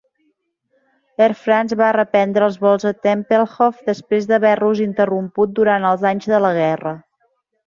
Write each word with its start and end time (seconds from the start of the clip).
Air 1.25 1.35
France 1.41 1.77
va 1.81 1.89
reprendre 1.97 2.47
els 2.51 2.57
vols 2.63 2.87
a 2.93 2.93
Tempelhof 3.09 3.85
després 3.91 4.27
d'haver-los 4.33 4.83
interromput 4.87 5.55
durant 5.61 5.87
els 5.93 6.09
anys 6.15 6.31
de 6.35 6.43
la 6.49 6.55
guerra. 6.61 6.97